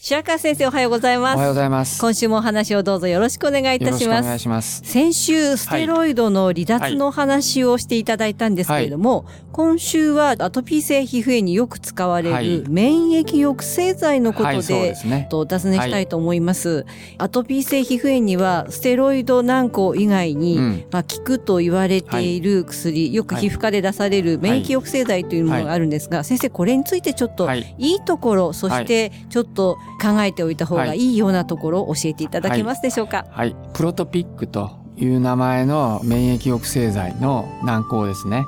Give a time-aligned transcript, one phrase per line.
[0.00, 1.34] 白川先生おはようございます。
[1.34, 2.00] おはようございます。
[2.00, 4.80] 今週もお話をどうぞよろしくお願いいよろしくおたします願いします。
[4.84, 12.58] 先週ステロイドの離脱の話をしていただいたんですけれども、今週はアトピー性皮膚炎によく使われはい。
[12.58, 14.94] る免疫抑制剤のことで。
[15.28, 16.86] とお尋ねしたいと思います、
[17.18, 20.84] アトピー性皮膚炎にはステロイド軟膏以外に、うん。
[20.92, 27.74] まあ、効くと言われている薬、よく皮膚科で出される免疫抑制剤というものがあるんですが、先生これについてちょっとはい。
[27.78, 33.26] いいところそしてちょっと考えておいた方がいいようなところを教えていただけますでしょうか？
[33.30, 33.56] はい。
[33.74, 38.44] プロトピックという名前の免疫抑制剤の軟膏ですね。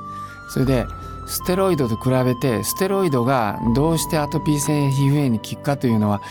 [0.49, 0.85] それで、
[1.27, 6.21] ステロイドと比べて、ステロイドがどうしてアトピー性皮膚炎に効くかというのは、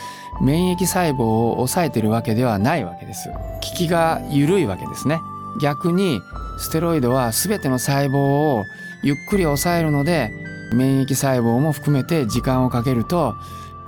[0.42, 3.30] 免疫細胞を抑えているわけではないわけです。
[3.30, 5.20] 効きが緩いわけですね。
[5.62, 6.20] 逆に、
[6.58, 8.64] ステロイドは全ての細胞を
[9.02, 10.30] ゆっくり抑えるので、
[10.74, 13.34] 免疫細胞も含めて時間をかけると、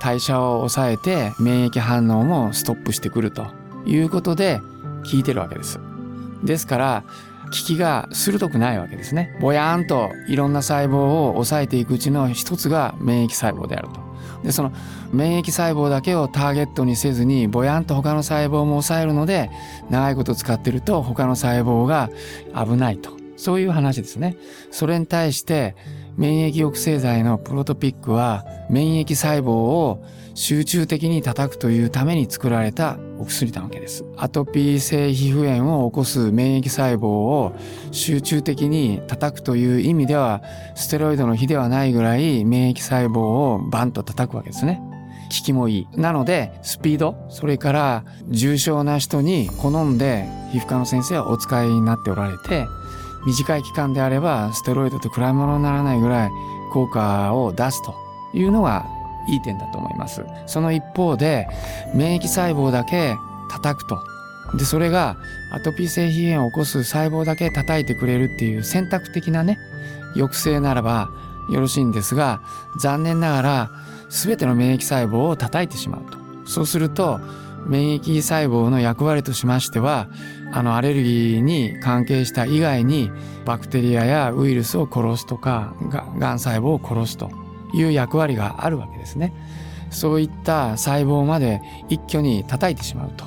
[0.03, 3.47] 代謝を抑えて免疫反応もストップしてくると
[3.85, 4.59] いうことで
[5.09, 5.79] 効いてるわけです。
[6.43, 7.03] ですから
[7.45, 9.37] 効きが鋭くないわけですね。
[9.39, 14.01] ぼやーんといろんな細胞を抑えていくうちの一つが免疫細胞であると。
[14.43, 14.73] でその
[15.13, 19.51] 免疫細胞だけをターゲットにせずにぼやんと他の細胞も抑えるので
[19.89, 22.09] 長いこと使ってると他の細胞が
[22.53, 24.35] 危ないとそういう話ですね。
[24.69, 25.77] それに対して
[26.17, 30.03] 免疫抑制剤のプロトピックは免疫細胞を
[30.35, 34.03] 集中的に叩くというために作られたお薬なわけです。
[34.17, 37.55] アトピー性皮膚炎を起こす免疫細胞を
[37.91, 40.41] 集中的に叩くという意味では
[40.75, 44.81] ステロイドの比ではないぐらい免疫細胞をバンと叩くわけですね。
[45.23, 45.99] 効きもいい。
[45.99, 52.67] なので、スピード、それから重症な人に好んで皮膚科の先生はお使いになっておられて、
[53.25, 56.31] 短い期間であればステロイドと比べ物にならないぐらい
[56.71, 57.95] 効果を出すと
[58.33, 58.85] いうのが
[59.27, 60.25] いい点だと思います。
[60.47, 61.47] その一方で
[61.93, 63.15] 免疫細胞だけ
[63.49, 64.03] 叩くと。
[64.57, 65.17] で、それが
[65.51, 69.57] アトピー性皮炎を起こす細胞だけ叩いてくれるっていう選択的なね、
[70.13, 71.09] 抑制ならば
[71.49, 72.41] よろしいんですが、
[72.79, 73.71] 残念ながら
[74.09, 76.17] 全ての免疫細胞を叩いてしまうと。
[76.45, 77.19] そうすると
[77.67, 80.09] 免疫細胞の役割としましては
[80.51, 83.09] あのアレルギーに関係した以外に
[83.45, 87.31] バクテリアやウイルスを殺すとかががん細胞を殺すと
[87.73, 89.33] いう役割があるわけですね。
[89.89, 93.25] そういった細胞まで一挙に叩いてしまうと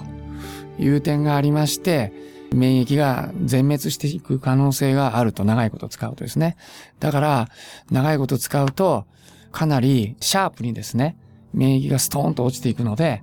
[0.82, 2.12] いう点がありまして
[2.52, 6.56] 免疫が全滅していく可能性があると長いこと使うとですね。
[7.00, 7.48] だから
[7.90, 9.04] 長いこと使うと
[9.52, 11.16] かなりシャープにですね
[11.54, 13.22] 免疫がストーンと落ちていくので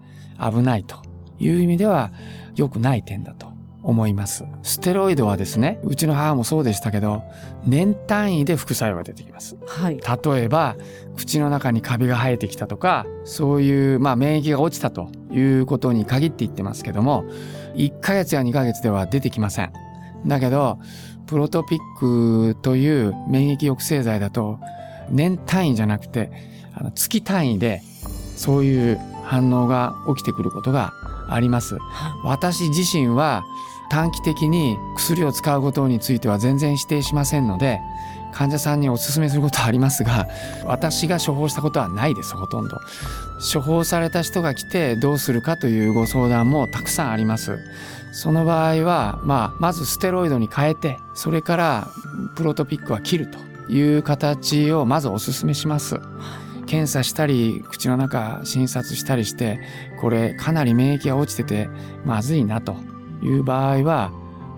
[0.49, 0.97] 危ないと
[1.39, 2.11] いう意味では
[2.55, 4.45] 良くない点だと思います。
[4.63, 7.21] ステロイドはですね、うちの母もそうでしたけど、
[7.65, 9.57] 年単位で副作用が出てきます。
[9.67, 9.99] はい。
[9.99, 10.77] 例えば、
[11.17, 17.25] 口の中にカビが生えてきたとか、そういう、まあ、免疫が落ちたということに限って言ってますけども、
[17.75, 19.73] 1ヶ月や2ヶ月では出てきません。
[20.25, 20.79] だけど、
[21.27, 24.59] プロトピックという免疫抑制剤だと、
[25.09, 26.31] 年単位じゃなくて、
[26.73, 27.81] あの月単位で、
[28.37, 30.93] そういう反応が起きてくることが
[31.27, 31.77] あります。
[32.23, 33.43] 私自身は
[33.89, 37.79] 短期的に薬を使うことについては全然否定しませんので、
[38.33, 40.27] 患者さんにお勧めすることはありますが、
[40.65, 42.81] 私が処方したことはないです、ほとんど。
[43.53, 47.59] 処方された人が来てどうするかというご相談もたくさんあります。
[48.11, 51.87] その場合は、まあ、まずステロイドに変えて、それから
[52.35, 55.99] プロトピックは切るという形をまずお勧めします。
[56.65, 59.59] 検査したり口の中診察したりして
[59.99, 61.69] これかなり免疫が落ちてて
[62.05, 62.75] まずいなと
[63.21, 64.11] いう場合は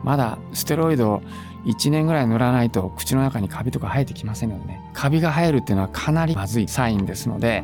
[0.04, 1.22] まだステロイドを
[1.66, 7.63] 1年ぐらい塗らないと口の中にカビとか生えてきませんのでねカビが生えるっていうのはかなりまずいサインですので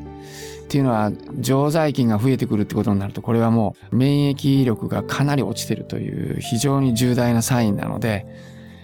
[0.64, 8.26] っていうのは常在菌が増えてくるってことになるとこれはもう免疫力がかなり落ちてるという非常に重大なサインなので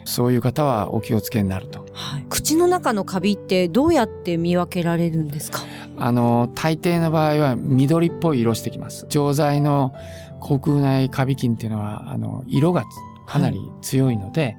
[0.07, 1.85] そういう方はお気をつけになると。
[1.93, 5.59] はい、口の中のカビってどうやって見分けられるんですか？
[5.97, 9.05] あの、大抵の場合は緑っぽい色してきます。
[9.09, 9.93] 錠剤の
[10.39, 12.85] 口腔内カビ菌っていうのはあの色が
[13.27, 14.57] かなり強いので、はい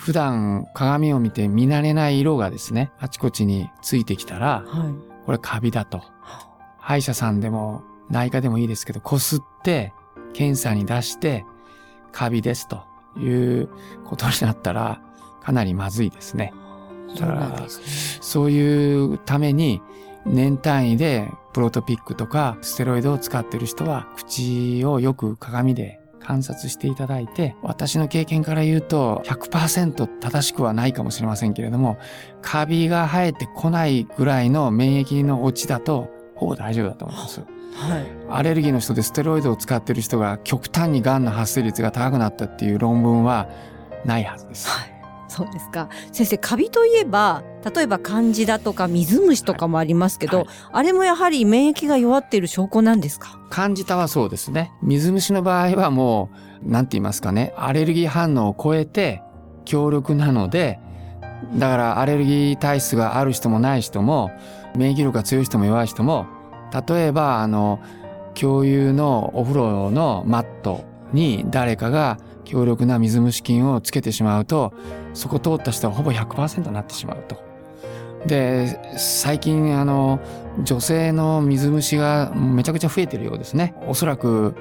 [0.00, 6.02] 普段鏡を見て見慣れない色がですね、あちこちについてきたら、はい、これカビだと。
[6.78, 9.92] 歯医者さんでも内科でもいいですけど、こすって
[10.32, 11.44] 検査に出して
[12.12, 12.82] カビですと
[13.18, 13.68] いう
[14.04, 15.00] ことになったら
[15.42, 16.52] かなりまずいですね。
[17.18, 17.66] だから、
[18.20, 19.82] そういうために
[20.24, 31.98] 年単位でプロトピックとかステロイドを使ってる人は口をよく鏡で観察していただいて、私の経験から言うと100%正しくはないかもしれませんけれども、
[32.42, 37.42] カビが生えてこないぐらいの免疫の落ちだと、ほぼ大丈夫だと思います。
[37.72, 43.48] はい、アレルギーの人でステロイドを使ってる人が極端に癌の発生率が高くなったっていう論文は
[44.04, 44.68] ないはずです。
[44.68, 44.94] はい。
[45.28, 45.88] そうですか。
[46.10, 47.44] 先生カビといえば
[47.74, 50.46] 例えばカンジダとか水虫とかもありますけど、はい。
[50.46, 53.38] はい、あれもやはり免疫が弱っている証拠なんですか？
[53.48, 54.72] カンジダはそうですね。
[54.82, 56.30] 水虫の場合はも
[56.64, 57.54] う何て言いますかね。
[57.56, 59.22] アレルギー反応を超えて
[59.64, 60.80] 強力なので
[61.54, 64.32] だからアレルギー体質がある人もない人も
[64.76, 66.26] 免疫力が強い人も弱い人も
[66.72, 67.80] 例えばあの
[68.34, 74.72] 共有のお風呂のマットに誰かが強力な水虫菌をつけてしまうと
[75.14, 77.50] そこ通った人はほぼ100%になってしまうと。
[78.26, 80.20] で最近あの
[80.62, 83.74] 女性の水虫がめちゃくちゃ増えてるようですね。
[83.86, 84.54] おそらく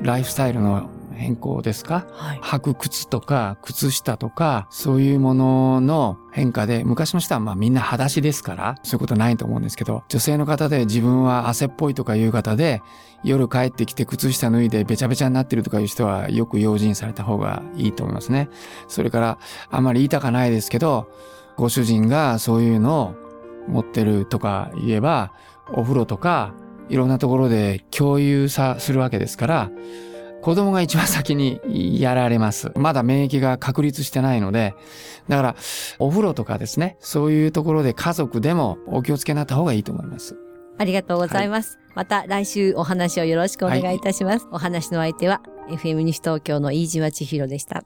[0.00, 12.82] ライフスタイルの変更ですか、はい、履く靴とか靴下とかそういうものの変化で昔の人はまあみんな裸足ですからそういうことないと思うんですけど女性の方で自分は汗っぽいとかいう方で
[13.24, 18.48] 夜帰ってきて靴下脱いでべちゃべちゃになってるとかいう人はよく用心された方がいいと思いますね。
[18.88, 19.38] それから
[19.70, 21.08] あんまり言いたかないですけど
[21.56, 23.14] ご主人がそういうのを
[23.68, 25.32] 持ってるとか言えば
[25.72, 26.54] お風呂とか
[26.88, 29.70] いろんなところで共有さするわけですから
[30.42, 31.60] 子供が一番先に
[32.00, 32.72] やられます。
[32.74, 34.74] まだ免疫が確立してないので、
[35.28, 35.56] だから
[35.98, 40.36] お風呂とかですね、そういうところで家族でもお気をつけになった方がいいと思います。
[40.78, 41.78] ありがとうございます。
[41.78, 44.44] はい、また来週お話をよろしくお願いいたします。
[44.46, 47.84] はい、お話の相手は FM 西東京の飯島千尋でした。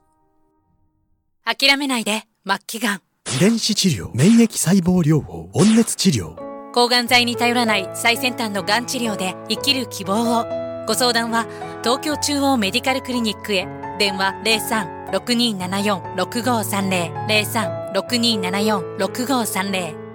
[1.44, 3.02] 諦めないで、末期がん。
[3.36, 6.36] 遺伝子治療、免疫細胞療法、温熱治療。
[6.72, 10.66] 抗がん剤に頼らない最先端のがん治療で生きる希望を。
[10.86, 11.46] ご相談は
[11.86, 13.68] 東京中央メディカルクリニックへ。
[14.00, 14.34] 電話
[15.12, 20.05] 03-6274-6530 03-6274-6530